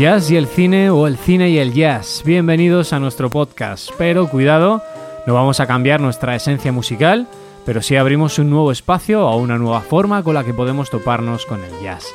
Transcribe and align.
Jazz 0.00 0.30
y 0.30 0.36
el 0.36 0.46
cine 0.46 0.88
o 0.88 1.06
el 1.06 1.18
cine 1.18 1.50
y 1.50 1.58
el 1.58 1.74
jazz. 1.74 2.22
Bienvenidos 2.24 2.94
a 2.94 2.98
nuestro 2.98 3.28
podcast. 3.28 3.90
Pero 3.98 4.30
cuidado, 4.30 4.82
no 5.26 5.34
vamos 5.34 5.60
a 5.60 5.66
cambiar 5.66 6.00
nuestra 6.00 6.34
esencia 6.34 6.72
musical, 6.72 7.28
pero 7.66 7.82
sí 7.82 7.96
abrimos 7.96 8.38
un 8.38 8.48
nuevo 8.48 8.72
espacio 8.72 9.28
o 9.28 9.36
una 9.36 9.58
nueva 9.58 9.82
forma 9.82 10.22
con 10.22 10.32
la 10.32 10.42
que 10.42 10.54
podemos 10.54 10.88
toparnos 10.88 11.44
con 11.44 11.62
el 11.62 11.82
jazz. 11.82 12.06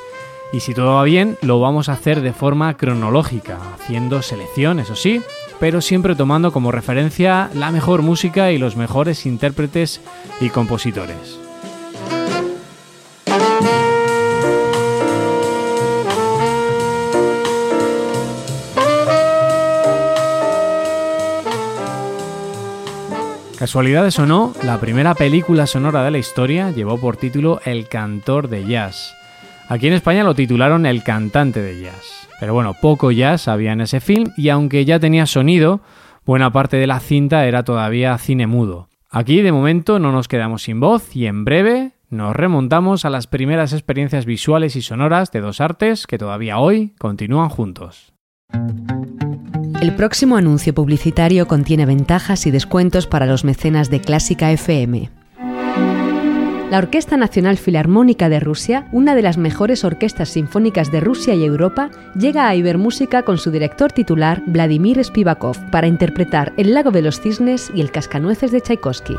Y 0.52 0.62
si 0.62 0.74
todo 0.74 0.96
va 0.96 1.04
bien, 1.04 1.38
lo 1.44 1.60
vamos 1.60 1.88
a 1.88 1.94
hacer 1.94 2.22
de 2.22 2.34
forma 2.34 2.76
cronológica, 2.76 3.60
haciendo 3.76 4.24
selección, 4.24 4.80
eso 4.80 4.96
sí, 4.96 5.22
pero 5.60 5.80
siempre 5.80 6.16
tomando 6.16 6.52
como 6.52 6.72
referencia 6.72 7.52
la 7.54 7.70
mejor 7.70 8.02
música 8.02 8.52
y 8.52 8.58
los 8.58 8.76
mejores 8.76 9.28
intérpretes 9.28 10.02
y 10.42 10.50
compositores. 10.50 11.45
Casualidades 23.58 24.20
o 24.20 24.26
no, 24.26 24.54
la 24.64 24.82
primera 24.82 25.16
película 25.16 25.66
sonora 25.66 26.04
de 26.04 26.12
la 26.12 26.18
historia 26.18 26.72
llevó 26.72 27.00
por 27.00 27.16
título 27.16 27.62
El 27.64 27.88
cantor 27.88 28.50
de 28.50 28.66
jazz. 28.66 29.16
Aquí 29.70 29.88
en 29.88 29.94
España 29.94 30.26
lo 30.26 30.36
titularon 30.36 30.86
El 30.86 31.04
cantante 31.04 31.62
de 31.62 31.82
jazz. 31.82 32.28
Pero 32.38 32.54
bueno, 32.54 32.74
poco 32.82 33.12
jazz 33.12 33.48
había 33.48 33.72
en 33.72 33.80
ese 33.80 34.02
film 34.02 34.32
y 34.36 34.50
aunque 34.50 34.84
ya 34.84 35.00
tenía 35.00 35.26
sonido, 35.26 35.80
buena 36.26 36.52
parte 36.52 36.76
de 36.76 36.86
la 36.86 37.00
cinta 37.00 37.46
era 37.46 37.64
todavía 37.64 38.18
cine 38.18 38.46
mudo. 38.46 38.90
Aquí 39.10 39.42
de 39.42 39.54
momento 39.54 40.00
no 40.00 40.12
nos 40.12 40.28
quedamos 40.28 40.64
sin 40.64 40.82
voz 40.82 41.16
y 41.16 41.26
en 41.26 41.46
breve 41.46 41.94
nos 42.10 42.36
remontamos 42.36 43.06
a 43.06 43.10
las 43.10 43.28
primeras 43.28 43.72
experiencias 43.72 44.26
visuales 44.26 44.76
y 44.76 44.82
sonoras 44.82 45.32
de 45.32 45.40
dos 45.40 45.62
artes 45.62 46.08
que 46.08 46.18
todavía 46.18 46.60
hoy 46.60 46.94
continúan 47.00 47.48
juntos. 47.48 48.14
El 49.82 49.94
próximo 49.94 50.38
anuncio 50.38 50.74
publicitario 50.74 51.48
contiene 51.48 51.86
ventajas 51.86 52.48
y 52.48 52.52
descuentos 52.52 53.08
para 53.08 53.26
los 53.26 53.44
mecenas 53.44 53.90
de 53.90 54.00
Clásica 54.00 54.52
FM. 54.52 55.10
La 56.72 56.80
Orquesta 56.80 57.18
Nacional 57.18 57.58
Filarmónica 57.58 58.28
de 58.30 58.40
Rusia, 58.40 58.88
una 58.92 59.16
de 59.16 59.22
las 59.22 59.38
mejores 59.38 59.84
orquestas 59.84 60.30
sinfónicas 60.30 60.92
de 60.92 61.00
Rusia 61.00 61.36
y 61.36 61.44
Europa, 61.44 61.92
llega 62.18 62.48
a 62.48 62.56
Ibermúsica 62.56 63.24
con 63.24 63.38
su 63.38 63.52
director 63.52 63.92
titular, 63.92 64.42
Vladimir 64.48 65.04
Spivakov, 65.04 65.58
para 65.70 65.88
interpretar 65.88 66.54
El 66.58 66.74
lago 66.74 66.92
de 66.92 67.02
los 67.02 67.20
cisnes 67.20 67.70
y 67.76 67.82
El 67.82 67.92
cascanueces 67.92 68.52
de 68.52 68.62
Tchaikovsky. 68.62 69.16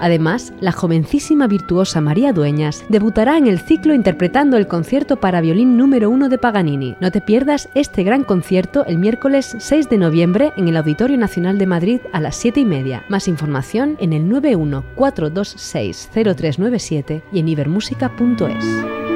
Además, 0.00 0.52
la 0.60 0.72
jovencísima 0.72 1.46
virtuosa 1.46 2.00
María 2.00 2.32
Dueñas 2.32 2.84
debutará 2.88 3.36
en 3.38 3.46
el 3.46 3.58
ciclo 3.58 3.94
interpretando 3.94 4.56
el 4.56 4.66
concierto 4.66 5.20
para 5.20 5.40
violín 5.40 5.76
número 5.76 6.10
1 6.10 6.28
de 6.28 6.38
Paganini. 6.38 6.96
No 7.00 7.10
te 7.10 7.20
pierdas 7.20 7.68
este 7.74 8.04
gran 8.04 8.22
concierto 8.24 8.84
el 8.86 8.98
miércoles 8.98 9.56
6 9.58 9.88
de 9.88 9.98
noviembre 9.98 10.52
en 10.56 10.68
el 10.68 10.76
Auditorio 10.76 11.18
Nacional 11.18 11.58
de 11.58 11.66
Madrid 11.66 12.00
a 12.12 12.20
las 12.20 12.36
7 12.36 12.60
y 12.60 12.64
media. 12.64 13.04
Más 13.08 13.26
información 13.28 13.96
en 14.00 14.12
el 14.12 14.28
914260397 14.28 17.22
y 17.32 17.38
en 17.38 17.48
ibermúsica.es. 17.48 19.15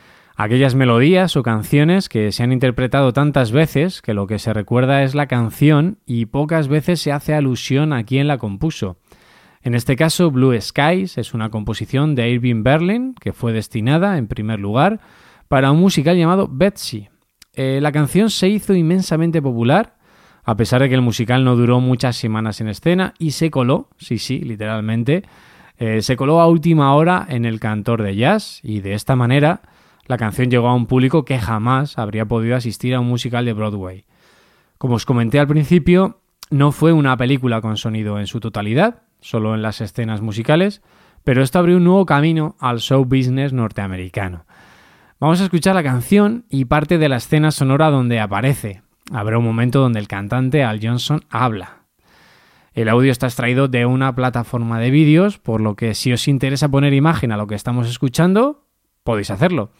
Aquellas 0.43 0.73
melodías 0.73 1.37
o 1.37 1.43
canciones 1.43 2.09
que 2.09 2.31
se 2.31 2.41
han 2.41 2.51
interpretado 2.51 3.13
tantas 3.13 3.51
veces 3.51 4.01
que 4.01 4.15
lo 4.15 4.25
que 4.25 4.39
se 4.39 4.51
recuerda 4.53 5.03
es 5.03 5.13
la 5.13 5.27
canción 5.27 5.99
y 6.07 6.25
pocas 6.25 6.67
veces 6.67 6.99
se 6.99 7.11
hace 7.11 7.35
alusión 7.35 7.93
a 7.93 8.03
quién 8.05 8.27
la 8.27 8.39
compuso. 8.39 8.97
En 9.61 9.75
este 9.75 9.95
caso, 9.95 10.31
Blue 10.31 10.59
Skies 10.59 11.19
es 11.19 11.35
una 11.35 11.51
composición 11.51 12.15
de 12.15 12.31
Irving 12.31 12.63
Berlin 12.63 13.13
que 13.13 13.33
fue 13.33 13.53
destinada, 13.53 14.17
en 14.17 14.25
primer 14.25 14.59
lugar, 14.59 14.99
para 15.47 15.71
un 15.71 15.79
musical 15.79 16.17
llamado 16.17 16.49
Betsy. 16.51 17.09
Eh, 17.53 17.77
la 17.79 17.91
canción 17.91 18.31
se 18.31 18.49
hizo 18.49 18.73
inmensamente 18.73 19.43
popular, 19.43 19.95
a 20.43 20.57
pesar 20.57 20.81
de 20.81 20.89
que 20.89 20.95
el 20.95 21.01
musical 21.01 21.43
no 21.43 21.55
duró 21.55 21.79
muchas 21.81 22.15
semanas 22.15 22.59
en 22.61 22.69
escena 22.69 23.13
y 23.19 23.29
se 23.29 23.51
coló, 23.51 23.89
sí, 23.99 24.17
sí, 24.17 24.39
literalmente, 24.39 25.21
eh, 25.77 26.01
se 26.01 26.15
coló 26.15 26.41
a 26.41 26.47
última 26.47 26.95
hora 26.95 27.27
en 27.29 27.45
el 27.45 27.59
cantor 27.59 28.01
de 28.01 28.15
jazz 28.15 28.59
y 28.63 28.79
de 28.79 28.95
esta 28.95 29.15
manera 29.15 29.61
la 30.11 30.17
canción 30.17 30.51
llegó 30.51 30.67
a 30.67 30.75
un 30.75 30.87
público 30.87 31.23
que 31.23 31.39
jamás 31.39 31.97
habría 31.97 32.25
podido 32.25 32.57
asistir 32.57 32.93
a 32.93 32.99
un 32.99 33.07
musical 33.07 33.45
de 33.45 33.53
Broadway. 33.53 34.03
Como 34.77 34.95
os 34.95 35.05
comenté 35.05 35.39
al 35.39 35.47
principio, 35.47 36.19
no 36.49 36.73
fue 36.73 36.91
una 36.91 37.15
película 37.15 37.61
con 37.61 37.77
sonido 37.77 38.19
en 38.19 38.27
su 38.27 38.41
totalidad, 38.41 39.03
solo 39.21 39.55
en 39.55 39.61
las 39.61 39.79
escenas 39.79 40.19
musicales, 40.19 40.81
pero 41.23 41.41
esto 41.41 41.59
abrió 41.59 41.77
un 41.77 41.85
nuevo 41.85 42.05
camino 42.05 42.57
al 42.59 42.79
show 42.79 43.05
business 43.05 43.53
norteamericano. 43.53 44.45
Vamos 45.21 45.39
a 45.39 45.45
escuchar 45.45 45.75
la 45.75 45.83
canción 45.83 46.43
y 46.49 46.65
parte 46.65 46.97
de 46.97 47.07
la 47.07 47.15
escena 47.15 47.51
sonora 47.51 47.89
donde 47.89 48.19
aparece. 48.19 48.81
Habrá 49.13 49.37
un 49.37 49.45
momento 49.45 49.79
donde 49.79 49.99
el 49.99 50.09
cantante 50.09 50.65
Al 50.65 50.85
Johnson 50.85 51.21
habla. 51.29 51.85
El 52.73 52.89
audio 52.89 53.13
está 53.13 53.27
extraído 53.27 53.69
de 53.69 53.85
una 53.85 54.13
plataforma 54.13 54.77
de 54.77 54.91
vídeos, 54.91 55.37
por 55.37 55.61
lo 55.61 55.77
que 55.77 55.93
si 55.93 56.11
os 56.11 56.27
interesa 56.27 56.67
poner 56.67 56.93
imagen 56.93 57.31
a 57.31 57.37
lo 57.37 57.47
que 57.47 57.55
estamos 57.55 57.87
escuchando, 57.87 58.65
podéis 59.05 59.31
hacerlo. 59.31 59.71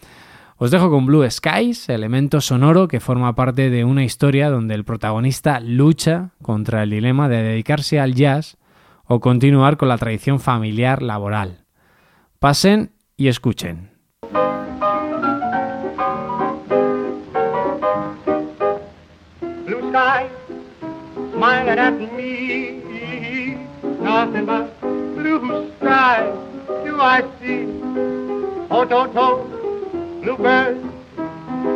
Os 0.64 0.70
dejo 0.70 0.92
con 0.92 1.08
Blue 1.08 1.28
Skies, 1.28 1.90
elemento 1.90 2.40
sonoro 2.40 2.88
que 2.88 3.00
forma 3.00 3.34
parte 3.34 3.72
de 3.72 3.84
una 3.84 4.04
historia 4.04 4.52
donde 4.52 4.76
el 4.76 4.84
protagonista 4.84 5.60
lucha 5.60 6.34
contra 6.44 6.84
el 6.84 6.92
dilema 6.92 7.28
de 7.28 7.42
dedicarse 7.42 8.00
al 8.00 8.14
jazz 8.14 8.58
o 9.08 9.20
continuar 9.20 9.78
con 9.78 9.88
la 9.88 9.98
tradición 9.98 10.40
familiar 10.40 11.02
laboral. 11.02 11.66
Pasen 12.38 12.92
y 13.18 13.28
escuchen. 13.28 13.90
Blue 19.66 19.82
sky, 19.90 20.28
smiling 21.34 22.08
me, 22.16 22.84
blue 25.16 25.72
skies 25.80 26.30
do 26.86 27.02
I 27.02 27.24
see. 27.40 27.66
Oh, 28.70 29.61
bluebirds 30.22 30.80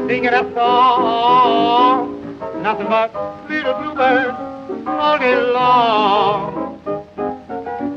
singing 0.08 0.28
a 0.28 0.44
song. 0.54 2.12
Nothing 2.62 2.88
but 2.88 3.12
little 3.50 3.74
bluebirds 3.74 4.38
all 4.88 5.18
day 5.18 5.36
long. 5.36 6.80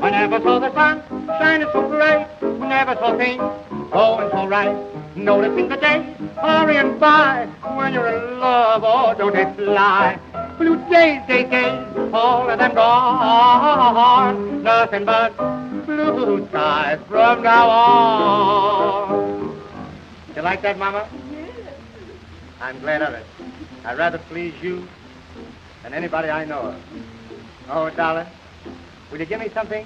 I 0.01 0.09
never 0.09 0.39
saw 0.41 0.59
the 0.59 0.73
sun 0.73 1.03
shining 1.39 1.67
so 1.71 1.87
bright. 1.87 2.27
Never 2.41 2.95
saw 2.95 3.17
things 3.17 3.41
going 3.91 4.29
so 4.31 4.47
right. 4.47 4.75
Noticing 5.15 5.69
the 5.69 5.77
days 5.77 6.05
hurrying 6.41 6.97
by. 6.97 7.47
When 7.75 7.93
you're 7.93 8.07
in 8.07 8.39
love, 8.39 8.81
oh, 8.83 9.13
don't 9.17 9.33
they 9.33 9.45
fly? 9.55 10.19
Blue 10.57 10.77
days, 10.89 11.21
days, 11.27 11.49
days, 11.49 12.13
all 12.13 12.49
of 12.49 12.59
them 12.59 12.73
gone. 12.73 14.63
Nothing 14.63 15.05
but 15.05 15.35
blue 15.85 16.47
skies 16.49 16.99
from 17.07 17.43
now 17.43 17.69
on. 17.69 18.98
You 20.39 20.45
like 20.45 20.61
that, 20.61 20.77
Mama? 20.77 21.05
Yes. 21.33 21.51
I'm 22.61 22.79
glad 22.79 23.01
of 23.01 23.13
it. 23.13 23.25
I'd 23.83 23.97
rather 23.97 24.19
please 24.29 24.53
you 24.61 24.87
than 25.83 25.93
anybody 25.93 26.29
I 26.29 26.45
know 26.45 26.61
of. 26.61 26.81
Oh, 27.69 27.89
darling, 27.89 28.25
will 29.11 29.19
you 29.19 29.25
give 29.25 29.41
me 29.41 29.49
something? 29.49 29.85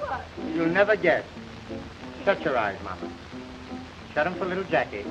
What? 0.00 0.24
You'll 0.52 0.66
never 0.66 0.96
guess. 0.96 1.24
Shut 2.24 2.42
your 2.42 2.58
eyes, 2.58 2.76
Mama. 2.82 3.08
Shut 4.14 4.24
them 4.24 4.34
for 4.34 4.46
little 4.46 4.64
Jackie. 4.64 5.04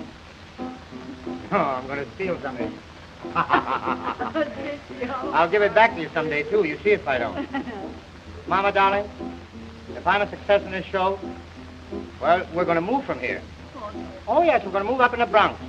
Oh, 0.59 1.57
I'm 1.57 1.87
going 1.87 2.03
to 2.03 2.11
steal 2.15 2.37
something. 2.41 2.77
I'll 3.35 4.33
give 5.49 5.61
it 5.61 5.73
back 5.73 5.95
to 5.95 6.01
you 6.01 6.09
someday, 6.13 6.43
too. 6.43 6.65
You 6.65 6.77
see 6.83 6.91
if 6.91 7.07
I 7.07 7.19
don't. 7.19 7.47
Mama, 8.47 8.73
darling, 8.73 9.09
if 9.95 10.05
I'm 10.05 10.23
a 10.23 10.29
success 10.29 10.61
in 10.63 10.71
this 10.71 10.85
show, 10.85 11.17
Well, 12.21 12.45
we're 12.53 12.65
going 12.65 12.75
to 12.75 12.81
move 12.81 13.05
from 13.05 13.19
here. 13.19 13.41
Oh, 14.27 14.41
yes, 14.43 14.63
we're 14.65 14.71
going 14.71 14.85
to 14.85 14.91
move 14.91 15.01
up 15.01 15.13
in 15.13 15.19
the 15.19 15.25
Bronx. 15.25 15.59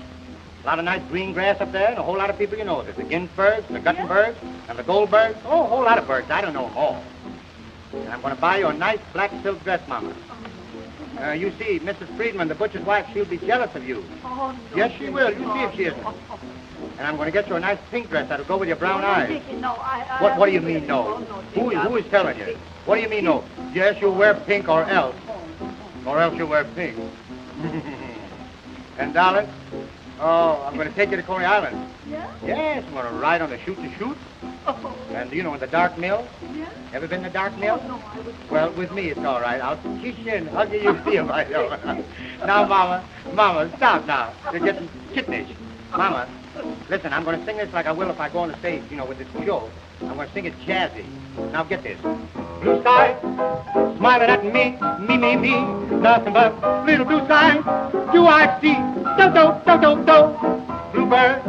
A 0.62 0.67
lot 0.67 0.78
of 0.78 0.84
nice 0.84 1.02
green 1.08 1.32
grass 1.32 1.61
up 1.61 1.70
there, 1.70 1.88
and 1.88 1.99
a 1.99 2.02
whole 2.02 2.17
lot 2.17 2.28
of 2.31 2.38
people 2.38 2.58
you 2.58 2.64
know. 2.64 2.82
There's 2.82 2.96
the 2.96 3.05
Ginsbergs, 3.05 3.69
the 3.69 3.78
Guttenbergs, 3.78 4.37
and 4.69 4.78
the 4.78 4.82
Goldbergs. 4.82 5.37
Oh, 5.44 5.62
a 5.62 5.67
whole 5.67 5.82
lot 5.82 5.99
of 5.99 6.06
birds. 6.08 6.28
I 6.31 6.40
don't 6.40 6.55
know 6.55 6.67
them 6.69 6.76
all. 6.76 7.02
And 7.93 8.08
I'm 8.08 8.20
going 8.20 8.34
to 8.34 8.40
buy 8.40 8.58
you 8.58 8.67
a 8.67 8.73
nice 8.75 8.99
black 9.12 9.31
silk 9.43 9.62
dress, 9.62 9.87
Mama. 9.88 10.12
Uh, 11.20 11.31
you 11.31 11.52
see, 11.52 11.78
Mrs. 11.81 12.14
Friedman, 12.17 12.49
the 12.49 12.55
butcher's 12.55 12.84
wife, 12.84 13.06
she'll 13.12 13.25
be 13.25 13.38
jealous 13.38 13.75
of 13.75 13.87
you. 13.87 14.05
Oh. 14.25 14.58
Yes, 14.75 14.93
she 14.99 15.08
will. 15.08 15.31
You 15.31 15.38
see 15.38 15.62
if 15.62 15.75
she 15.75 15.84
isn't. 15.84 16.06
And 16.99 17.06
I'm 17.06 17.17
going 17.17 17.26
to 17.26 17.32
get 17.32 17.49
you 17.49 17.56
a 17.56 17.61
nice 17.61 17.78
pink 17.90 18.11
dress 18.11 18.28
that'll 18.28 18.44
go 18.46 18.56
with 18.56 18.69
your 18.69 18.76
brown 18.76 19.05
eyes. 19.05 19.40
No, 19.61 19.75
I, 19.75 20.05
I 20.11 20.23
What, 20.23 20.38
what 20.38 20.46
do 20.46 20.52
you 20.52 20.61
mean, 20.61 20.87
no? 20.87 21.17
Who, 21.55 21.70
who 21.70 21.96
is 21.96 22.06
telling 22.06 22.38
you? 22.38 22.56
What 22.87 22.96
do 22.96 23.02
you 23.02 23.08
mean, 23.08 23.25
no? 23.25 23.44
Yes, 23.73 24.00
you'll 24.00 24.14
wear 24.14 24.34
pink 24.34 24.69
or 24.69 24.84
else. 24.84 25.17
Or 26.05 26.20
else 26.20 26.37
you'll 26.37 26.49
wear 26.49 26.64
pink. 26.64 26.96
and, 28.98 29.12
darling, 29.14 29.48
oh, 30.20 30.62
I'm 30.66 30.75
going 30.76 30.88
to 30.88 30.94
take 30.94 31.10
you 31.10 31.16
to 31.16 31.22
Coney 31.22 31.44
Island. 31.44 31.90
Yeah? 32.08 32.32
Yes, 32.44 32.84
I'm 32.87 32.93
going 32.93 33.06
to 33.06 33.12
ride 33.19 33.43
on 33.43 33.50
the 33.50 33.58
shoot-to-shoot. 33.58 34.16
Oh, 34.69 34.98
And, 35.14 35.31
you 35.31 35.44
know, 35.44 35.54
in 35.54 35.60
the 35.60 35.69
dark 35.69 35.96
mill. 35.96 36.26
yeah? 36.52 36.69
Ever 36.93 37.06
been 37.06 37.19
in 37.19 37.22
the 37.22 37.31
dark 37.31 37.56
mill? 37.56 37.78
Oh, 37.81 37.87
no, 37.87 37.94
I 38.04 38.19
was... 38.19 38.34
Well, 38.50 38.72
with 38.72 38.90
me, 38.90 39.10
it's 39.10 39.20
all 39.20 39.40
right. 39.40 39.60
I'll 39.60 39.76
kiss 40.00 40.19
you 40.19 40.32
and 40.32 40.48
hug 40.48 40.72
you. 40.72 40.81
You'll 40.81 41.04
see 41.04 41.16
if 41.19 41.31
I 41.31 41.44
don't. 41.44 42.04
now, 42.44 42.66
Mama, 42.66 43.08
Mama, 43.32 43.72
stop 43.76 44.06
now. 44.06 44.32
You're 44.50 44.64
getting 44.64 44.88
kittenish. 45.12 45.54
Mama, 45.92 46.28
listen, 46.90 47.12
I'm 47.12 47.22
going 47.22 47.38
to 47.38 47.46
sing 47.46 47.58
this 47.58 47.72
like 47.72 47.87
I 47.87 47.92
will 47.92 48.10
if 48.10 48.19
I 48.19 48.28
go 48.28 48.40
on 48.40 48.49
the 48.49 48.58
stage, 48.58 48.82
you 48.90 48.96
know, 48.96 49.04
with 49.04 49.19
this 49.19 49.28
show. 49.44 49.70
I'm 50.02 50.16
going 50.16 50.28
to 50.28 50.34
sing 50.34 50.44
it 50.44 50.58
jazzy. 50.60 51.04
Now, 51.52 51.64
get 51.64 51.82
this. 51.82 51.98
Blue 52.62 52.81
sky, 52.81 53.16
smiling 53.96 54.28
at 54.28 54.44
me, 54.44 54.76
me, 55.06 55.16
me, 55.16 55.37
me. 55.37 55.60
Nothing 55.96 56.32
but 56.32 56.84
little 56.87 57.06
blue 57.06 57.25
sky. 57.25 57.54
Do 58.12 58.26
I 58.26 58.58
see? 58.60 58.75
Do, 59.16 59.25
do, 59.32 59.56
do, 59.64 59.75
do, 59.81 59.90
do. 60.04 60.19
Bluebird, 60.93 61.43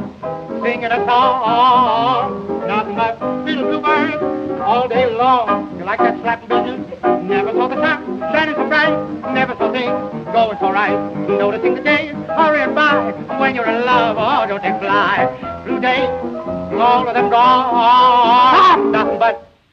singing 0.63 0.91
a 0.91 1.05
song. 1.05 2.67
Nothing 2.67 2.95
but 2.95 3.45
little 3.45 3.63
bluebird 3.63 4.61
all 4.61 4.87
day 4.87 5.13
long. 5.13 5.77
You 5.77 5.85
like 5.85 5.99
that 5.99 6.19
slapping 6.21 6.49
business? 6.49 7.03
Never 7.23 7.51
saw 7.51 7.67
the 7.67 7.75
sun 7.75 8.19
shining 8.33 8.55
so 8.55 8.67
bright. 8.67 9.33
Never 9.33 9.55
saw 9.55 9.71
things 9.71 9.91
going 10.31 10.57
so 10.59 10.71
right. 10.71 10.97
Noticing 11.27 11.75
the 11.75 11.81
days 11.81 12.13
hurrying 12.27 12.75
by. 12.75 13.11
When 13.39 13.55
you're 13.55 13.67
in 13.67 13.85
love, 13.85 14.17
oh, 14.19 14.47
don't 14.47 14.61
they 14.61 14.77
fly? 14.79 15.63
Blue 15.65 15.79
days, 15.79 16.09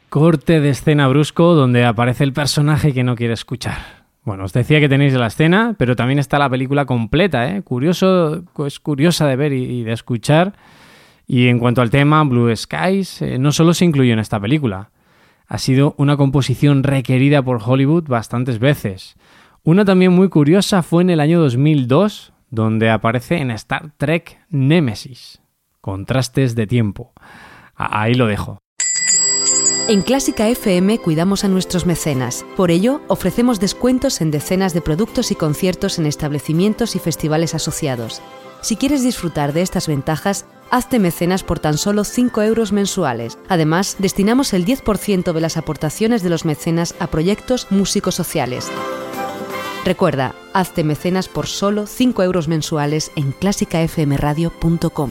Corte 0.09 0.61
de 0.61 0.71
escena 0.71 1.09
brusco 1.09 1.55
donde 1.55 1.85
aparece 1.85 2.25
el 2.25 2.33
personaje 2.33 2.93
que 2.93 3.05
no 3.05 3.17
quiere 3.17 3.35
escuchar. 3.35 4.05
Bueno, 4.23 4.45
os 4.45 4.53
decía 4.53 4.81
que 4.81 4.89
tenéis 4.89 5.13
la 5.15 5.27
escena, 5.27 5.75
pero 5.77 5.97
también 5.97 6.19
está 6.19 6.39
la 6.39 6.49
película 6.49 6.87
completa, 6.87 7.51
¿eh? 7.51 7.63
Curioso, 7.63 8.43
es 8.67 8.81
curiosa 8.81 9.27
de 9.27 9.37
ver 9.37 9.53
y, 9.53 9.65
y 9.65 9.83
de 9.83 9.93
escuchar. 9.93 10.55
Y 11.27 11.49
en 11.49 11.59
cuanto 11.59 11.83
al 11.83 11.91
tema, 11.91 12.23
Blue 12.25 12.55
Skies 12.55 13.23
eh, 13.23 13.39
no 13.39 13.53
solo 13.53 13.75
se 13.75 13.85
incluyó 13.85 14.13
en 14.13 14.19
esta 14.19 14.41
película, 14.41 14.91
ha 15.47 15.59
sido 15.59 15.95
una 15.99 16.17
composición 16.17 16.83
requerida 16.83 17.43
por 17.43 17.61
Hollywood 17.65 18.05
bastantes 18.09 18.59
veces. 18.59 19.17
Una 19.63 19.85
también 19.85 20.13
muy 20.13 20.29
curiosa 20.29 20.83
fue 20.83 21.03
en 21.03 21.11
el 21.11 21.21
año 21.21 21.41
2002, 21.41 22.33
donde 22.51 22.91
aparece 22.91 23.39
en 23.39 23.51
Star 23.51 23.91
Trek 23.97 24.39
Nemesis. 24.51 25.41
Contrastes 25.85 26.55
de 26.55 26.67
tiempo. 26.67 27.13
Ahí 27.75 28.15
lo 28.15 28.27
dejo. 28.27 28.63
En 29.87 30.01
Clásica 30.01 30.49
FM 30.49 30.99
cuidamos 30.99 31.45
a 31.45 31.49
nuestros 31.49 31.85
mecenas. 31.85 32.47
Por 32.57 32.71
ello, 32.71 33.03
ofrecemos 33.07 33.61
descuentos 33.61 34.23
en 34.23 34.31
decenas 34.31 34.73
de 34.73 34.81
productos 34.81 35.31
y 35.31 35.35
conciertos 35.35 35.99
en 35.99 36.07
establecimientos 36.07 36.97
y 36.97 37.01
festivales 37.01 37.55
asociados. 37.55 38.23
Si 38.63 38.77
quieres 38.77 39.03
disfrutar 39.03 39.53
de 39.53 39.61
estas 39.61 39.87
ventajas, 39.87 40.47
hazte 40.71 40.99
mecenas 40.99 41.43
por 41.43 41.59
tan 41.59 41.77
solo 41.77 42.05
5 42.05 42.41
euros 42.41 42.73
mensuales. 42.73 43.37
Además, 43.51 43.97
destinamos 43.99 44.55
el 44.55 44.65
10% 44.65 45.35
de 45.35 45.41
las 45.43 45.59
aportaciones 45.59 46.23
de 46.23 46.31
los 46.31 46.47
mecenas 46.47 46.95
a 46.99 47.09
proyectos 47.09 47.67
músicos 47.69 48.15
sociales. 48.15 48.73
Recuerda, 49.85 50.35
hazte 50.55 50.83
mecenas 50.83 51.29
por 51.29 51.47
solo 51.47 51.87
5 51.87 52.23
euros 52.23 52.49
mensuales 52.49 53.13
en 53.17 53.33
clásicafmradio.com. 53.33 55.11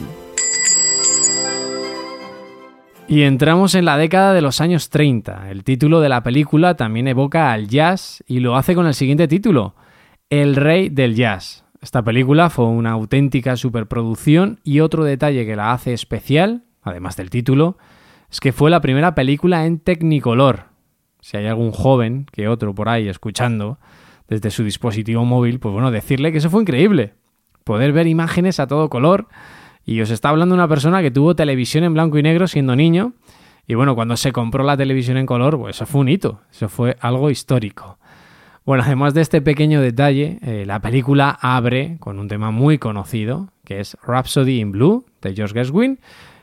Y 3.08 3.24
entramos 3.24 3.76
en 3.76 3.86
la 3.86 3.98
década 3.98 4.34
de 4.34 4.42
los 4.42 4.62
años 4.62 4.90
30. 4.90 5.52
El 5.52 5.64
título 5.64 6.00
de 6.00 6.10
la 6.10 6.24
película 6.24 6.76
también 6.76 7.08
evoca 7.08 7.52
al 7.52 7.68
jazz 7.68 8.24
y 8.28 8.40
lo 8.40 8.56
hace 8.56 8.76
con 8.76 8.88
el 8.88 8.94
siguiente 8.94 9.28
título, 9.28 9.76
El 10.30 10.56
Rey 10.56 10.90
del 10.90 11.16
Jazz. 11.16 11.66
Esta 11.82 12.02
película 12.02 12.50
fue 12.50 12.66
una 12.66 12.92
auténtica 12.92 13.58
superproducción 13.58 14.62
y 14.64 14.80
otro 14.80 15.04
detalle 15.04 15.46
que 15.46 15.58
la 15.58 15.74
hace 15.74 15.94
especial, 15.94 16.64
además 16.82 17.18
del 17.18 17.30
título, 17.30 17.78
es 18.32 18.40
que 18.40 18.54
fue 18.54 18.72
la 18.72 18.80
primera 18.82 19.14
película 19.16 19.66
en 19.66 19.80
Technicolor. 19.80 20.68
Si 21.20 21.36
hay 21.36 21.46
algún 21.46 21.72
joven 21.72 22.26
que 22.32 22.48
otro 22.48 22.74
por 22.74 22.88
ahí 22.88 23.10
escuchando 23.10 23.80
desde 24.30 24.50
su 24.50 24.64
dispositivo 24.64 25.26
móvil, 25.26 25.60
pues 25.60 25.74
bueno, 25.74 25.92
decirle 25.92 26.32
que 26.32 26.38
eso 26.38 26.50
fue 26.50 26.62
increíble. 26.62 27.14
Poder 27.66 27.92
ver 27.92 28.08
imágenes 28.08 28.62
a 28.62 28.68
todo 28.68 28.90
color 28.90 29.28
y 29.86 30.00
os 30.02 30.10
está 30.10 30.30
hablando 30.30 30.56
una 30.56 30.68
persona 30.68 31.02
que 31.02 31.12
tuvo 31.12 31.36
televisión 31.36 31.84
en 31.84 31.94
blanco 31.94 32.18
y 32.18 32.24
negro 32.24 32.48
siendo 32.48 32.76
niño. 32.76 33.14
Y 33.68 33.76
bueno, 33.76 33.96
cuando 33.96 34.18
se 34.18 34.32
compró 34.32 34.64
la 34.64 34.78
televisión 34.78 35.18
en 35.18 35.26
color, 35.26 35.58
pues 35.58 35.76
eso 35.76 35.86
fue 35.86 36.02
un 36.02 36.10
hito. 36.10 36.42
Eso 36.52 36.70
fue 36.70 36.98
algo 37.00 37.30
histórico. 37.30 37.98
Bueno, 38.66 38.84
además 38.86 39.14
de 39.14 39.22
este 39.22 39.42
pequeño 39.42 39.82
detalle, 39.82 40.40
eh, 40.42 40.64
la 40.66 40.80
película 40.80 41.38
abre 41.42 41.98
con 42.00 42.18
un 42.18 42.30
tema 42.30 42.52
muy 42.52 42.78
conocido, 42.78 43.50
que 43.66 43.82
es 43.82 43.98
Rhapsody 44.06 44.60
in 44.60 44.72
Blue, 44.72 45.06
de 45.22 45.34
George 45.34 45.54
Gershwin. 45.54 46.00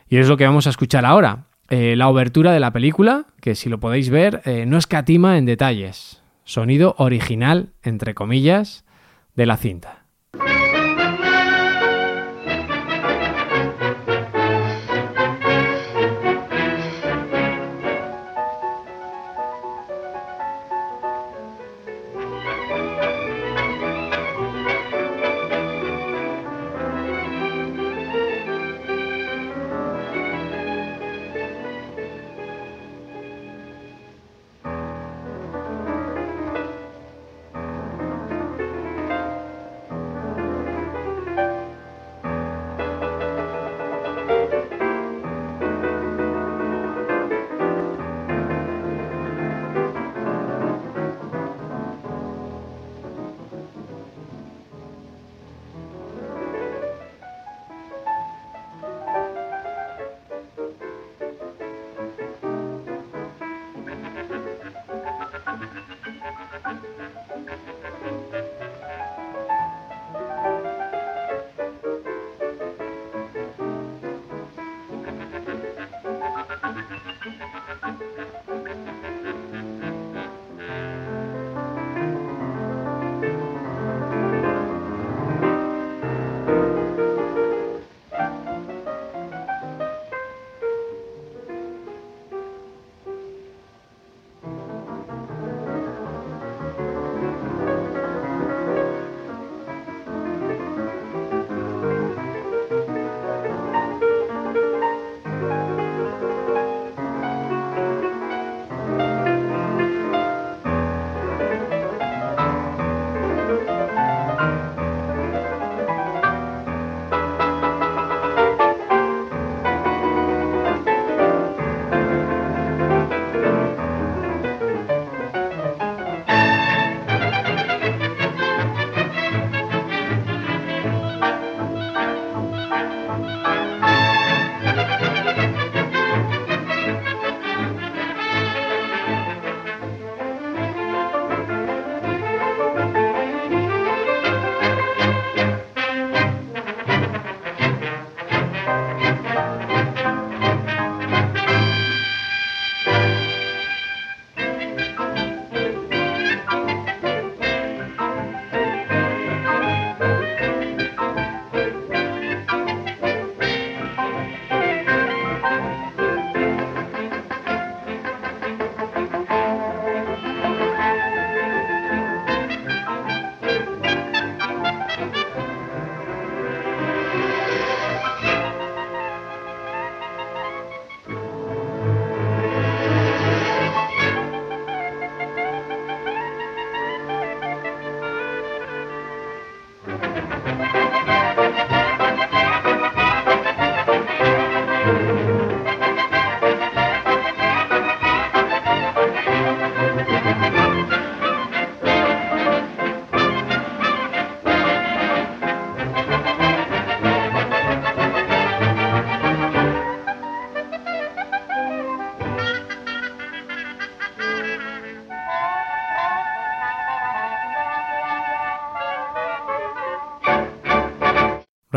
Y 0.08 0.19
es 0.19 0.28
lo 0.28 0.37
que 0.37 0.44
vamos 0.44 0.66
a 0.66 0.70
escuchar 0.70 1.06
ahora. 1.06 1.46
Eh, 1.70 1.94
la 1.96 2.08
obertura 2.08 2.52
de 2.52 2.60
la 2.60 2.72
película, 2.72 3.26
que 3.40 3.54
si 3.54 3.70
lo 3.70 3.81
podéis 3.81 4.10
ver, 4.10 4.42
eh, 4.44 4.66
no 4.66 4.76
escatima 4.76 5.38
en 5.38 5.46
detalles. 5.46 6.22
Sonido 6.44 6.94
original, 6.98 7.70
entre 7.82 8.12
comillas, 8.12 8.84
de 9.37 9.46
la 9.46 9.56
cinta. 9.56 10.00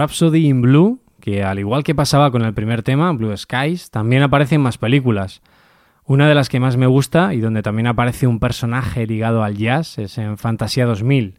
Rhapsody 0.03 0.47
in 0.47 0.61
Blue, 0.61 0.99
que 1.21 1.43
al 1.43 1.59
igual 1.59 1.85
que 1.85 1.95
pasaba 1.95 2.29
con 2.29 2.41
el 2.41 2.53
primer 2.53 2.83
tema, 2.83 3.09
Blue 3.13 3.35
Skies, 3.37 3.89
también 3.89 4.21
aparece 4.21 4.55
en 4.55 4.61
más 4.61 4.77
películas. 4.77 5.41
Una 6.03 6.27
de 6.27 6.35
las 6.35 6.49
que 6.49 6.59
más 6.59 6.75
me 6.75 6.87
gusta 6.87 7.33
y 7.33 7.39
donde 7.39 7.61
también 7.61 7.87
aparece 7.87 8.27
un 8.27 8.41
personaje 8.41 9.07
ligado 9.07 9.45
al 9.45 9.55
jazz 9.55 9.97
es 9.97 10.17
en 10.17 10.37
Fantasía 10.37 10.85
2000. 10.85 11.35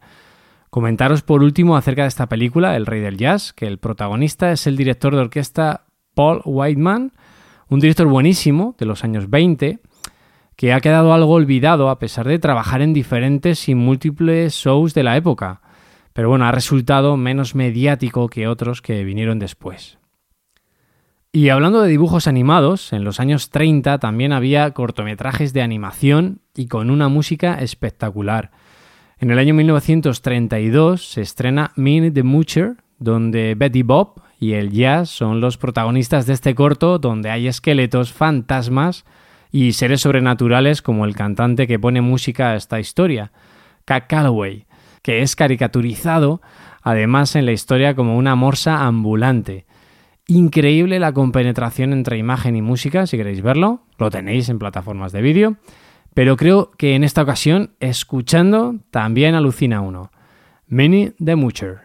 Comentaros 0.71 1.21
por 1.21 1.43
último 1.43 1.77
acerca 1.77 2.01
de 2.01 2.07
esta 2.07 2.27
película, 2.27 2.75
El 2.75 2.87
Rey 2.87 3.01
del 3.01 3.17
Jazz, 3.17 3.53
que 3.53 3.67
el 3.67 3.77
protagonista 3.77 4.51
es 4.51 4.65
el 4.65 4.77
director 4.77 5.13
de 5.13 5.21
orquesta 5.21 5.85
Paul 6.15 6.41
Whiteman, 6.43 7.11
un 7.69 7.79
director 7.79 8.07
buenísimo 8.07 8.75
de 8.79 8.87
los 8.87 9.03
años 9.03 9.29
20, 9.29 9.79
que 10.55 10.73
ha 10.73 10.81
quedado 10.81 11.13
algo 11.13 11.33
olvidado 11.33 11.91
a 11.91 11.99
pesar 11.99 12.27
de 12.27 12.39
trabajar 12.39 12.81
en 12.81 12.93
diferentes 12.93 13.69
y 13.69 13.75
múltiples 13.75 14.55
shows 14.55 14.95
de 14.95 15.03
la 15.03 15.17
época, 15.17 15.61
pero 16.15 16.29
bueno, 16.29 16.45
ha 16.45 16.51
resultado 16.53 17.17
menos 17.17 17.55
mediático 17.55 18.29
que 18.29 18.47
otros 18.47 18.81
que 18.81 19.03
vinieron 19.03 19.37
después. 19.37 19.97
Y 21.33 21.49
hablando 21.49 21.81
de 21.81 21.89
dibujos 21.89 22.27
animados, 22.27 22.93
en 22.93 23.03
los 23.03 23.19
años 23.19 23.49
30 23.49 23.99
también 23.99 24.31
había 24.31 24.71
cortometrajes 24.71 25.51
de 25.51 25.61
animación 25.61 26.39
y 26.55 26.67
con 26.67 26.89
una 26.89 27.09
música 27.09 27.55
espectacular. 27.55 28.51
En 29.19 29.29
el 29.29 29.39
año 29.39 29.53
1932 29.55 31.05
se 31.05 31.21
estrena 31.21 31.73
Minnie 31.75 32.11
the 32.11 32.23
Moocher, 32.23 32.77
donde 32.97 33.53
Betty 33.55 33.83
Bob 33.83 34.21
y 34.39 34.53
el 34.53 34.71
jazz 34.71 35.09
son 35.09 35.41
los 35.41 35.57
protagonistas 35.57 36.25
de 36.27 36.31
este 36.31 36.55
corto 36.55 36.97
donde 36.97 37.29
hay 37.29 37.49
esqueletos, 37.49 38.13
fantasmas 38.13 39.03
y 39.51 39.73
seres 39.73 39.99
sobrenaturales 39.99 40.81
como 40.81 41.03
el 41.03 41.13
cantante 41.13 41.67
que 41.67 41.77
pone 41.77 41.99
música 41.99 42.51
a 42.51 42.55
esta 42.55 42.79
historia, 42.79 43.33
Cat 43.83 44.05
Calloway, 44.07 44.65
que 45.05 45.21
es 45.21 45.35
caricaturizado 45.35 46.41
además 46.81 47.35
en 47.35 47.45
la 47.45 47.51
historia 47.51 47.93
como 47.93 48.17
una 48.17 48.33
morsa 48.33 48.87
ambulante. 48.87 49.67
Increíble 50.25 50.97
la 50.97 51.13
compenetración 51.13 51.93
entre 51.93 52.17
imagen 52.17 52.55
y 52.55 52.63
música, 52.63 53.05
si 53.05 53.15
queréis 53.15 53.43
verlo, 53.43 53.83
lo 53.99 54.09
tenéis 54.09 54.49
en 54.49 54.57
plataformas 54.57 55.11
de 55.11 55.21
vídeo, 55.21 55.57
pero 56.15 56.35
creo 56.37 56.71
que 56.71 56.95
en 56.95 57.03
esta 57.03 57.21
ocasión, 57.21 57.75
escuchando, 57.79 58.77
también 58.89 59.35
alucina 59.35 59.79
uno. 59.79 60.09
Minnie 60.65 61.13
the 61.23 61.35
Moocher. 61.35 61.81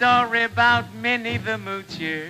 Story 0.00 0.44
about 0.44 0.94
Minnie 0.94 1.36
the 1.36 1.58
Moocher. 1.58 2.24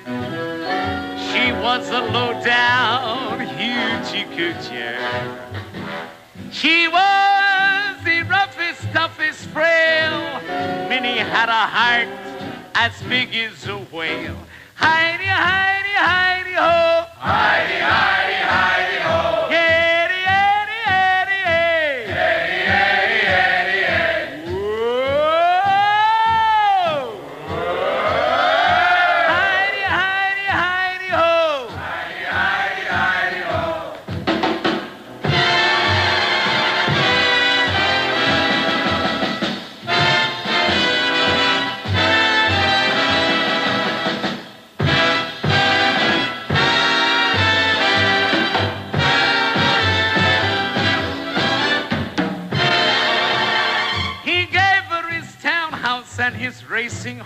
She 1.31 1.53
was 1.53 1.89
a 1.91 2.01
low-down 2.01 3.39
hoochie 3.39 4.27
coocher. 4.35 4.99
She 6.51 6.89
was 6.89 7.95
the 8.05 8.23
roughest, 8.23 8.83
toughest 8.93 9.45
frail. 9.51 10.19
Minnie 10.89 11.19
had 11.19 11.49
a 11.49 11.67
heart 11.77 12.09
as 12.75 13.01
big 13.03 13.33
as 13.37 13.65
a 13.69 13.79
whale. 13.79 14.37
Heidi, 14.75 15.27
Heidi, 15.27 15.95
Heidi, 15.95 16.55
ho! 16.55 17.07
Heidi, 17.19 17.79
Heidi, 17.79 18.35
Heidi, 18.51 18.90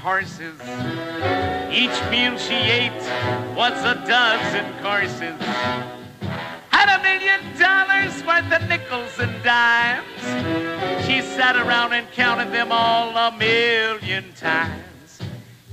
horses. 0.04 0.60
Each 1.72 1.98
meal 2.10 2.36
she 2.36 2.52
ate 2.52 3.04
was 3.56 3.72
a 3.92 3.94
dozen 4.06 4.66
courses. 4.82 5.40
Had 6.68 6.88
a 6.92 7.02
million 7.02 7.40
dollars 7.58 8.14
worth 8.28 8.52
of 8.52 8.68
nickels 8.68 9.18
and 9.18 9.32
dimes. 9.42 11.06
She 11.06 11.22
sat 11.22 11.56
around 11.56 11.94
and 11.94 12.06
counted 12.12 12.52
them 12.52 12.70
all 12.70 13.16
a 13.16 13.32
million 13.32 14.24
times. 14.34 15.22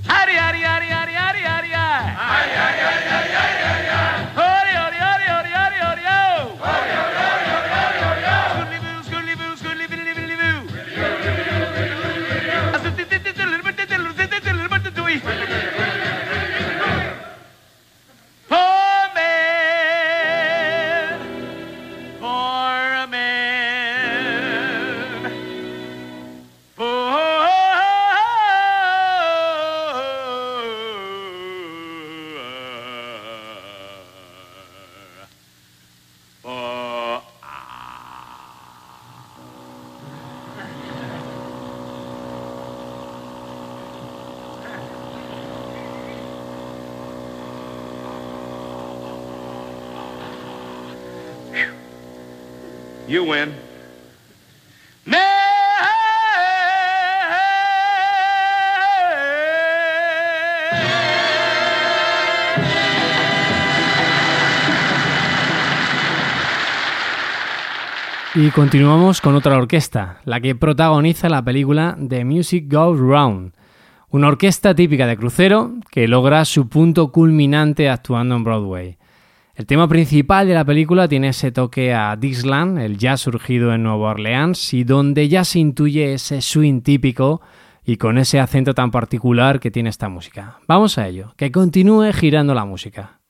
Howdy, 0.04 0.32
howdy, 0.32 0.60
howdy, 0.60 0.86
howdy, 0.86 1.12
howdy, 1.12 1.40
howdy, 1.40 1.68
howdy. 1.68 2.02
You 53.08 53.24
win. 53.24 53.52
Y 68.34 68.50
continuamos 68.50 69.20
con 69.20 69.34
otra 69.34 69.58
orquesta, 69.58 70.20
la 70.24 70.40
que 70.40 70.54
protagoniza 70.54 71.28
la 71.28 71.44
película 71.44 71.98
The 72.08 72.24
Music 72.24 72.64
Goes 72.72 72.98
Round, 72.98 73.52
una 74.08 74.28
orquesta 74.28 74.74
típica 74.74 75.06
de 75.06 75.18
crucero 75.18 75.72
que 75.90 76.08
logra 76.08 76.44
su 76.46 76.66
punto 76.66 77.12
culminante 77.12 77.90
actuando 77.90 78.36
en 78.36 78.44
Broadway. 78.44 78.96
El 79.62 79.66
tema 79.66 79.86
principal 79.86 80.48
de 80.48 80.54
la 80.54 80.64
película 80.64 81.06
tiene 81.06 81.28
ese 81.28 81.52
toque 81.52 81.94
a 81.94 82.16
Dixieland, 82.16 82.80
el 82.80 82.98
jazz 82.98 83.20
surgido 83.20 83.72
en 83.72 83.84
Nueva 83.84 84.10
Orleans, 84.10 84.74
y 84.74 84.82
donde 84.82 85.28
ya 85.28 85.44
se 85.44 85.60
intuye 85.60 86.14
ese 86.14 86.42
swing 86.42 86.80
típico 86.80 87.40
y 87.84 87.96
con 87.96 88.18
ese 88.18 88.40
acento 88.40 88.74
tan 88.74 88.90
particular 88.90 89.60
que 89.60 89.70
tiene 89.70 89.88
esta 89.88 90.08
música. 90.08 90.58
Vamos 90.66 90.98
a 90.98 91.06
ello, 91.06 91.32
que 91.36 91.52
continúe 91.52 92.12
girando 92.12 92.54
la 92.54 92.64
música. 92.64 93.20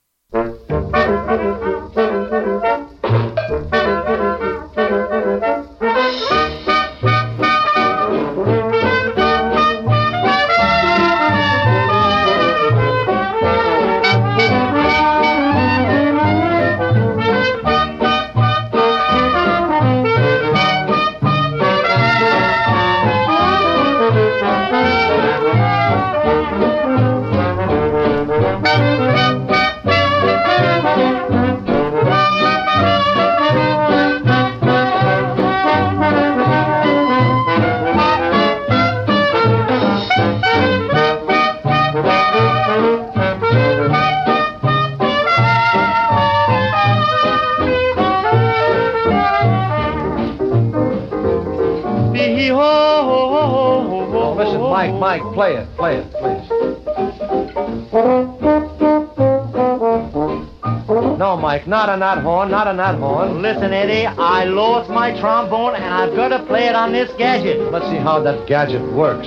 Not 61.72 61.88
on 61.88 62.00
that 62.00 62.18
horn, 62.18 62.50
not 62.50 62.70
a 62.70 62.76
that 62.76 62.98
horn. 62.98 63.40
Listen, 63.40 63.72
Eddie, 63.72 64.04
I 64.04 64.44
lost 64.44 64.90
my 64.90 65.18
trombone 65.18 65.74
and 65.74 65.86
I've 65.86 66.14
got 66.14 66.28
to 66.28 66.44
play 66.44 66.66
it 66.66 66.74
on 66.74 66.92
this 66.92 67.10
gadget. 67.16 67.72
Let's 67.72 67.86
see 67.86 67.96
how 67.96 68.20
that 68.24 68.46
gadget 68.46 68.82
works. 68.92 69.26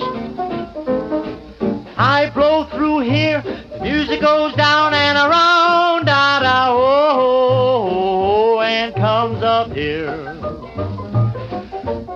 I 1.98 2.30
blow 2.36 2.66
through 2.66 3.00
here, 3.00 3.42
the 3.42 3.80
music 3.82 4.22
goes 4.22 4.54
down 4.54 4.94
and 4.94 5.18
around, 5.18 6.06
da 6.06 6.42
da 6.42 6.68
oh, 6.70 7.90
oh, 7.90 8.58
oh, 8.58 8.62
and 8.62 8.94
comes 8.94 9.42
up 9.42 9.72
here. 9.72 10.14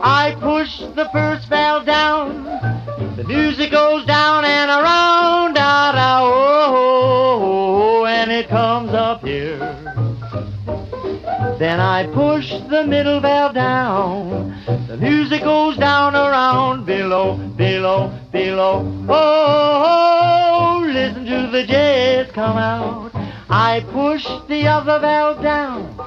I 0.04 0.38
push 0.40 0.78
the 0.94 1.10
first 1.12 1.50
valve 1.50 1.88
down, 1.88 2.44
the 3.16 3.24
music 3.24 3.72
goes 3.72 4.06
down 4.06 4.46
and 4.46 4.69
Then 11.60 11.82
I 11.82 12.08
push 12.08 12.50
the 12.70 12.86
middle 12.86 13.20
valve 13.20 13.54
down. 13.54 14.56
The 14.88 14.96
music 14.96 15.42
goes 15.44 15.76
down 15.76 16.16
around 16.16 16.86
below, 16.86 17.36
below, 17.58 18.18
below. 18.32 19.06
Oh, 19.10 20.82
listen 20.86 21.26
to 21.26 21.52
the 21.52 21.66
jazz 21.68 22.32
come 22.32 22.56
out. 22.56 23.12
I 23.50 23.82
push 23.92 24.24
the 24.48 24.68
other 24.68 25.00
valve 25.02 25.44
down. 25.44 25.98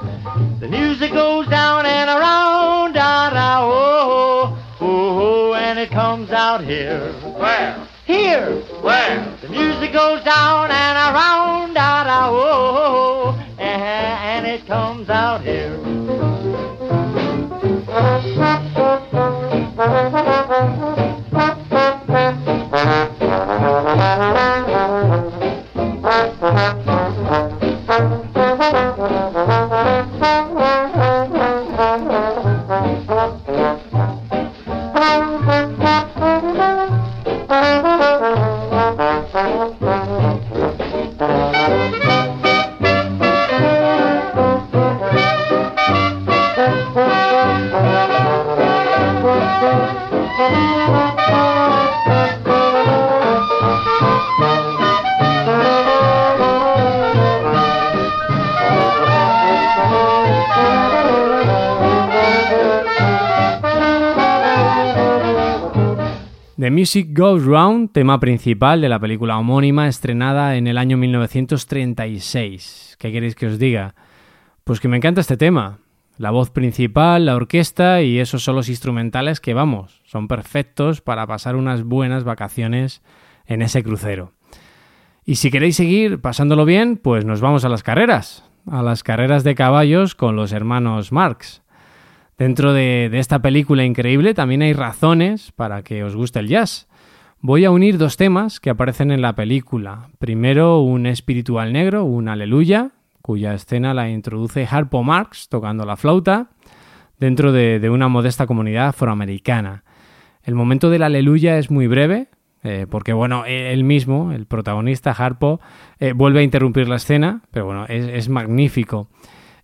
The 0.59 0.69
music 0.69 1.13
goes 1.13 1.47
down 1.49 1.85
and 1.85 2.09
around, 2.09 2.95
da 2.95 3.29
da, 3.29 3.61
oh, 3.63 4.59
oh, 4.81 5.51
oh, 5.51 5.55
and 5.55 5.79
it 5.79 5.91
comes 5.91 6.31
out 6.31 6.65
here. 6.65 7.13
Where? 7.37 7.89
Here, 8.07 8.63
Where? 8.81 9.37
the 9.43 9.51
music 9.51 9.93
goes 9.93 10.25
down 10.25 10.71
and 10.71 10.97
around, 11.15 11.75
da 11.75 12.05
da, 12.05 12.31
oh, 12.31 12.37
oh, 12.37 12.77
oh, 12.87 13.12
comes 14.73 15.11
out 15.11 15.43
here. 15.43 15.77
Music 66.73 67.09
Goes 67.13 67.45
Round, 67.45 67.93
tema 67.93 68.19
principal 68.19 68.81
de 68.81 68.89
la 68.89 68.99
película 68.99 69.37
homónima 69.37 69.89
estrenada 69.89 70.57
en 70.57 70.67
el 70.67 70.79
año 70.79 70.97
1936. 70.97 72.97
¿Qué 72.99 73.13
queréis 73.13 73.35
que 73.35 73.47
os 73.47 73.59
diga? 73.59 73.95
Pues 74.65 74.81
que 74.81 74.89
me 74.89 74.97
encanta 74.97 75.21
este 75.21 75.37
tema. 75.37 75.81
La 76.17 76.31
voz 76.31 76.51
principal, 76.51 77.27
la 77.27 77.37
orquesta 77.37 78.01
y 78.01 78.19
esos 78.19 78.45
solos 78.45 78.71
instrumentales 78.71 79.39
que 79.39 79.53
vamos, 79.53 80.01
son 80.05 80.29
perfectos 80.29 81.03
para 81.03 81.27
pasar 81.27 81.57
unas 81.57 81.83
buenas 81.83 82.25
vacaciones 82.25 83.03
en 83.45 83.61
ese 83.61 83.83
crucero. 83.83 84.33
Y 85.27 85.35
si 85.35 85.51
queréis 85.51 85.77
seguir 85.77 86.23
pasándolo 86.23 86.65
bien, 86.65 86.97
pues 86.97 87.27
nos 87.27 87.43
vamos 87.43 87.67
a 87.67 87.69
las 87.69 87.83
carreras, 87.83 88.51
a 88.67 88.83
las 88.83 89.03
carreras 89.03 89.45
de 89.45 89.55
caballos 89.55 90.15
con 90.15 90.37
los 90.37 90.53
hermanos 90.53 91.13
Marx. 91.13 91.62
Dentro 92.43 92.73
de, 92.73 93.09
esta 93.13 93.39
película 93.39 93.85
increíble 93.85 94.35
también 94.35 94.63
hay 94.63 94.73
razones 94.73 95.53
para 95.53 95.85
que 95.85 96.03
os 96.03 96.17
guste 96.17 96.41
el 96.41 96.49
jazz. 96.49 96.89
Voy 97.39 97.65
a 97.65 97.71
unir 97.71 97.99
dos 97.99 98.17
temas 98.17 98.59
que 98.59 98.69
aparecen 98.69 99.13
en 99.13 99.23
la 99.23 99.37
película. 99.37 100.09
Primero 100.19 100.81
un 100.81 101.07
espiritual 101.07 101.73
negro, 101.73 102.03
un 102.03 102.29
aleluya, 102.29 102.91
cuya 103.21 103.55
escena 103.55 103.95
la 103.95 104.11
introduce 104.11 104.67
Harpo 104.69 105.05
Marx 105.05 105.49
tocando 105.49 105.87
la 105.87 105.97
flauta 105.97 106.49
dentro 107.21 107.53
de, 107.53 107.89
una 107.89 108.09
modesta 108.09 108.49
comunidad 108.49 108.89
afroamericana. 108.89 109.85
El 110.43 110.57
momento 110.57 110.91
del 110.91 111.05
aleluya 111.05 111.59
es 111.59 111.71
muy 111.71 111.87
breve, 111.87 112.27
eh, 112.65 112.89
porque 112.91 113.13
bueno, 113.13 113.45
él 113.47 113.85
mismo, 113.85 114.33
el 114.33 114.47
protagonista 114.47 115.13
Harpo, 115.13 115.61
eh, 116.01 116.13
vuelve 116.13 116.41
a 116.41 116.43
interrumpir 116.43 116.89
la 116.89 116.97
escena, 116.97 117.43
pero 117.53 117.67
bueno, 117.67 117.87
es 117.87 118.29
magnífico. 118.29 119.07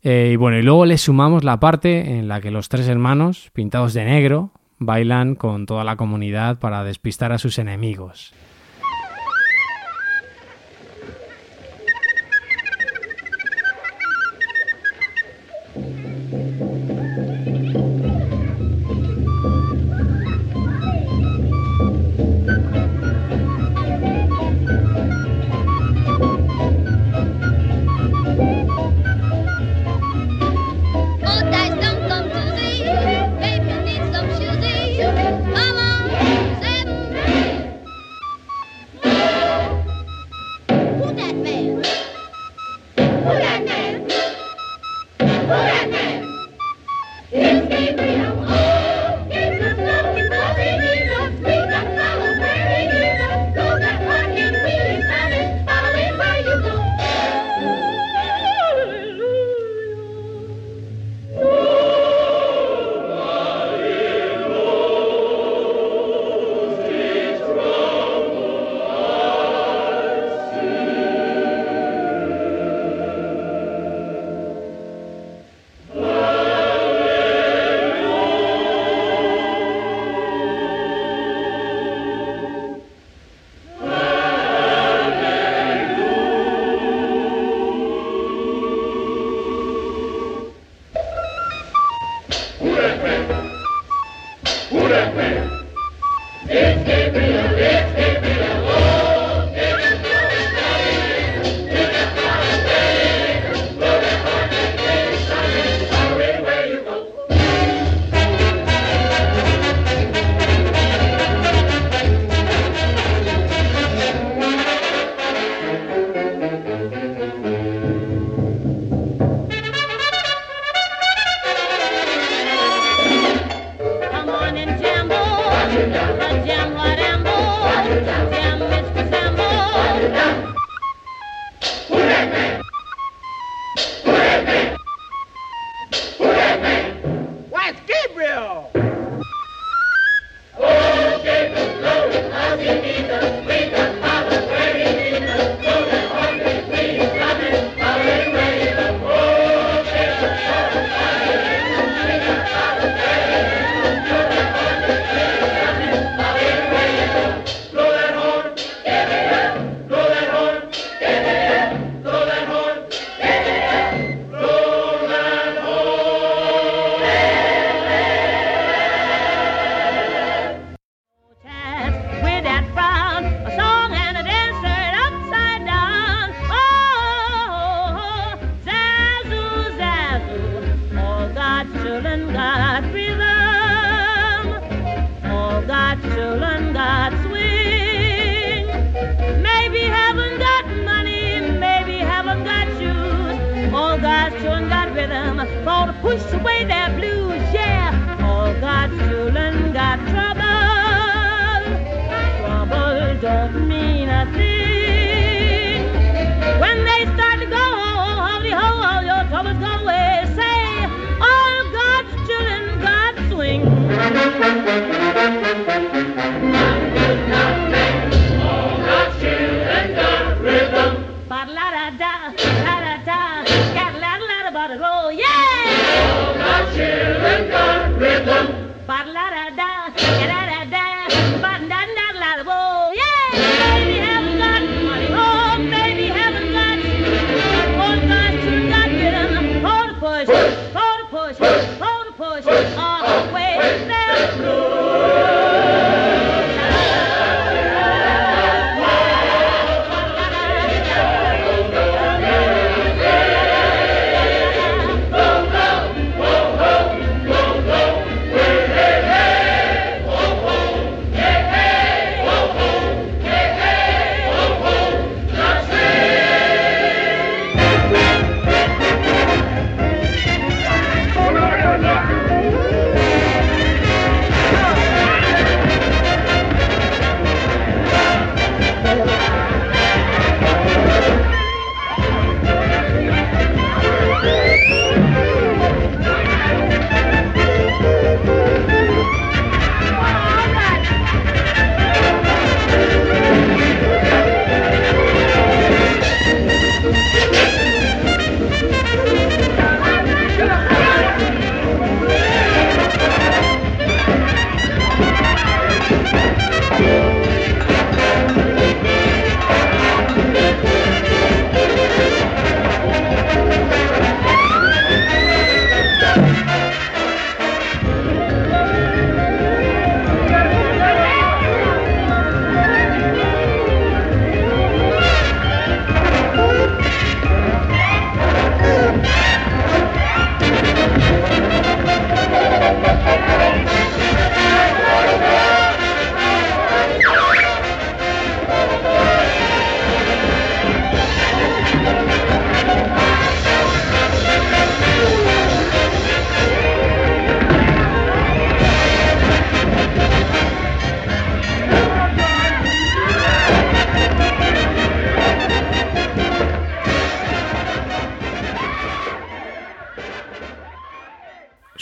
Eh, 0.02 0.30
y 0.32 0.37
bueno, 0.37 0.58
y 0.58 0.62
luego 0.62 0.87
le 0.87 0.98
sumamos 0.98 1.44
la 1.44 1.58
parte 1.61 2.18
en 2.18 2.28
la 2.28 2.40
que 2.40 2.50
los 2.50 2.68
tres 2.68 2.88
hermanos, 2.88 3.50
pintados 3.52 3.94
de 3.94 4.04
negro, 4.04 4.52
bailan 4.78 5.34
con 5.34 5.66
toda 5.66 5.84
la 5.84 5.96
comunidad 5.96 6.58
para 6.58 6.84
despistar 6.84 7.32
a 7.32 7.38
sus 7.38 7.58
enemigos. 7.58 8.32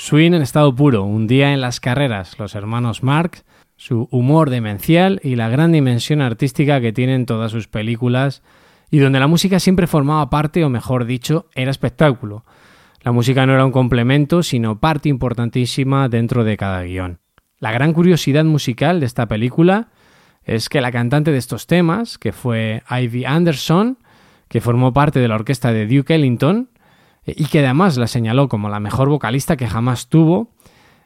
Swing 0.06 0.34
en 0.34 0.42
estado 0.42 0.72
puro, 0.72 1.02
un 1.02 1.26
día 1.26 1.52
en 1.52 1.60
las 1.60 1.80
carreras, 1.80 2.38
los 2.38 2.54
hermanos 2.54 3.02
Marx, 3.02 3.44
su 3.74 4.06
humor 4.12 4.50
demencial 4.50 5.18
y 5.24 5.34
la 5.34 5.48
gran 5.48 5.72
dimensión 5.72 6.20
artística 6.20 6.80
que 6.80 6.92
tienen 6.92 7.26
todas 7.26 7.50
sus 7.50 7.66
películas 7.66 8.44
y 8.88 9.00
donde 9.00 9.18
la 9.18 9.26
música 9.26 9.58
siempre 9.58 9.88
formaba 9.88 10.30
parte, 10.30 10.64
o 10.64 10.68
mejor 10.68 11.06
dicho, 11.06 11.50
era 11.56 11.72
espectáculo. 11.72 12.44
La 13.02 13.10
música 13.10 13.46
no 13.46 13.54
era 13.54 13.64
un 13.64 13.72
complemento, 13.72 14.44
sino 14.44 14.78
parte 14.78 15.08
importantísima 15.08 16.08
dentro 16.08 16.44
de 16.44 16.56
cada 16.56 16.84
guion. 16.84 17.18
La 17.58 17.72
gran 17.72 17.92
curiosidad 17.92 18.44
musical 18.44 19.00
de 19.00 19.06
esta 19.06 19.26
película 19.26 19.88
es 20.44 20.68
que 20.68 20.80
la 20.80 20.92
cantante 20.92 21.32
de 21.32 21.38
estos 21.38 21.66
temas, 21.66 22.16
que 22.16 22.30
fue 22.30 22.84
Ivy 22.88 23.24
Anderson, 23.24 23.98
que 24.46 24.60
formó 24.60 24.92
parte 24.92 25.18
de 25.18 25.26
la 25.26 25.34
orquesta 25.34 25.72
de 25.72 25.88
Duke 25.88 26.14
Ellington, 26.14 26.68
y 27.26 27.46
que 27.46 27.60
además 27.60 27.96
la 27.96 28.06
señaló 28.06 28.48
como 28.48 28.68
la 28.68 28.80
mejor 28.80 29.08
vocalista 29.08 29.56
que 29.56 29.66
jamás 29.66 30.08
tuvo, 30.08 30.50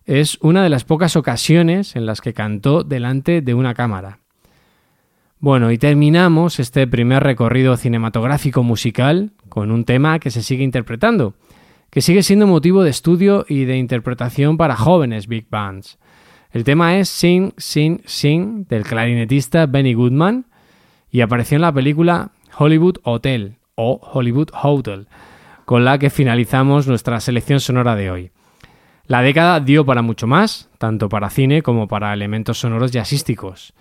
es 0.05 0.39
una 0.41 0.63
de 0.63 0.69
las 0.69 0.85
pocas 0.85 1.17
ocasiones 1.17 1.97
en 1.97 2.07
las 2.07 2.21
que 2.21 2.35
cantó 2.35 2.85
delante 2.85 3.43
de 3.43 3.55
una 3.55 3.75
cámara. 3.75 4.19
Bueno, 5.39 5.73
y 5.73 5.79
terminamos 5.79 6.61
este 6.61 6.87
primer 6.87 7.23
recorrido 7.23 7.77
cinematográfico 7.77 8.63
musical 8.63 9.31
con 9.49 9.71
un 9.71 9.85
tema 9.85 10.19
que 10.19 10.31
se 10.31 10.43
sigue 10.43 10.65
interpretando, 10.65 11.35
que 11.89 12.03
sigue 12.03 12.23
siendo 12.23 12.47
motivo 12.47 12.83
de 12.83 12.91
estudio 12.91 13.47
y 13.49 13.65
de 13.65 13.79
interpretación 13.79 14.59
para 14.59 14.77
jóvenes 14.77 15.29
big 15.29 15.49
bands. 15.49 15.99
El 16.53 16.65
tema 16.65 16.99
es 16.99 17.09
Sing, 17.09 17.53
Sing, 17.57 18.03
Sing 18.05 18.67
del 18.69 18.83
clarinetista 18.83 19.67
Benny 19.67 19.95
Goodman 19.95 20.47
y 21.11 21.23
apareció 21.23 21.57
en 21.57 21.63
la 21.63 21.73
película 21.73 22.33
Hollywood 22.59 22.97
Hotel 23.05 23.57
o 23.77 24.01
Hollywood 24.13 24.51
Hotel, 24.63 25.07
con 25.71 25.85
la 25.85 26.01
que 26.01 26.11
finalizamos 26.11 26.89
nuestra 26.89 27.21
selección 27.21 27.61
sonora 27.61 27.95
de 27.95 28.11
hoy. 28.11 28.33
La 29.07 29.23
década 29.23 29.61
dio 29.61 29.87
para 29.87 30.03
mucho 30.03 30.27
más, 30.27 30.69
tanto 30.79 31.09
para 31.09 31.31
cine 31.31 31.63
como 31.63 31.87
para 31.87 32.13
elementos 32.13 32.59
sonoros 32.59 32.91
jazzísticos. 32.91 33.73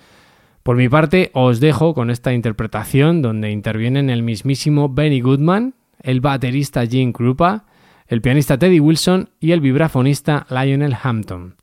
Por 0.61 0.75
mi 0.75 0.87
parte, 0.87 1.31
os 1.33 1.59
dejo 1.59 1.95
con 1.95 2.11
esta 2.11 2.31
interpretación 2.31 3.23
donde 3.23 3.49
intervienen 3.49 4.11
el 4.11 4.21
mismísimo 4.21 4.89
Benny 4.89 5.19
Goodman, 5.19 5.73
el 6.03 6.21
baterista 6.21 6.85
Gene 6.85 7.11
Krupa, 7.11 7.65
el 8.05 8.21
pianista 8.21 8.59
Teddy 8.59 8.79
Wilson 8.79 9.31
y 9.39 9.53
el 9.53 9.59
vibrafonista 9.59 10.45
Lionel 10.51 10.95
Hampton. 11.01 11.55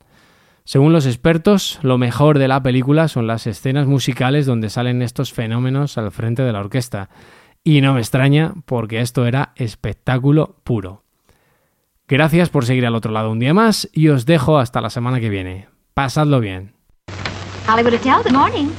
Según 0.65 0.91
los 0.91 1.05
expertos, 1.05 1.79
lo 1.83 1.97
mejor 1.97 2.37
de 2.37 2.49
la 2.49 2.61
película 2.61 3.07
son 3.07 3.27
las 3.27 3.47
escenas 3.47 3.87
musicales 3.87 4.45
donde 4.45 4.69
salen 4.69 5.01
estos 5.01 5.31
fenómenos 5.31 5.97
al 5.97 6.11
frente 6.11 6.43
de 6.43 6.51
la 6.51 6.59
orquesta. 6.59 7.07
Y 7.67 7.81
no 7.81 7.93
me 7.93 7.99
extraña 7.99 8.53
porque 8.63 9.01
esto 9.01 9.25
era 9.25 9.51
espectáculo 9.57 10.55
puro. 10.63 11.03
Gracias 12.07 12.47
por 12.47 12.65
seguir 12.65 12.85
al 12.85 12.95
otro 12.95 13.11
lado 13.11 13.29
un 13.29 13.39
día 13.39 13.53
más 13.53 13.89
y 13.91 14.07
os 14.07 14.25
dejo 14.25 14.57
hasta 14.57 14.79
la 14.79 14.89
semana 14.89 15.19
que 15.19 15.27
viene. 15.27 15.67
Pasadlo 15.93 16.39
bien. 16.39 16.71
Hollywood 17.67 17.95
Hotel, 17.95 18.23
good 18.23 18.31
morning. 18.31 18.69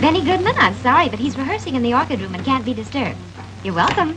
Benny 0.00 0.22
Goodman, 0.22 0.56
I'm 0.60 0.74
sorry, 0.82 1.08
but 1.08 1.20
he's 1.20 1.38
rehearsing 1.38 1.76
in 1.76 1.84
the 1.84 1.94
orchid 1.94 2.20
room 2.20 2.34
and 2.34 2.44
can't 2.44 2.64
be 2.64 2.74
disturbed. 2.74 3.14
You're 3.62 3.76
welcome. 3.76 4.16